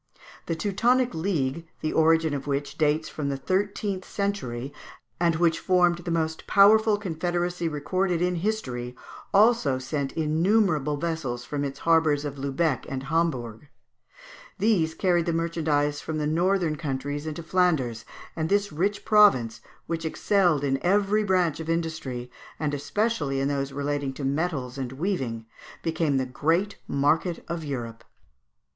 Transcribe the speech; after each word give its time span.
The 0.47 0.55
Teutonic 0.55 1.13
league, 1.13 1.67
the 1.81 1.93
origin 1.93 2.33
of 2.33 2.47
which 2.47 2.75
dates 2.75 3.07
from 3.07 3.29
the 3.29 3.37
thirteenth 3.37 4.03
century, 4.03 4.73
and 5.19 5.35
which 5.35 5.59
formed 5.59 5.99
the 5.99 6.09
most 6.09 6.47
powerful 6.47 6.97
confederacy 6.97 7.67
recorded 7.67 8.19
in 8.19 8.37
history, 8.37 8.95
also 9.31 9.77
sent 9.77 10.13
innumerable 10.13 10.97
vessels 10.97 11.45
from 11.45 11.63
its 11.63 11.77
harbours 11.77 12.25
of 12.25 12.39
Lubeck 12.39 12.81
(Fig. 12.85 12.89
197) 12.89 12.93
and 12.93 13.03
Hamburg. 13.43 13.67
These 14.57 14.95
carried 14.95 15.27
the 15.27 15.33
merchandise 15.33 16.03
of 16.09 16.17
the 16.17 16.25
northern 16.25 16.77
countries 16.77 17.27
into 17.27 17.43
Flanders, 17.43 18.03
and 18.35 18.49
this 18.49 18.71
rich 18.71 19.05
province, 19.05 19.61
which 19.85 20.03
excelled 20.03 20.63
in 20.63 20.83
every 20.83 21.23
branch 21.23 21.59
of 21.59 21.69
industry, 21.69 22.31
and 22.59 22.73
especially 22.73 23.39
in 23.39 23.49
those 23.49 23.71
relating 23.71 24.13
to 24.13 24.23
metals 24.23 24.79
and 24.79 24.93
weaving, 24.93 25.45
became 25.83 26.17
the 26.17 26.25
great 26.25 26.77
market 26.87 27.45
of 27.47 27.63
Europe 27.63 27.99
(Fig. 28.03 28.07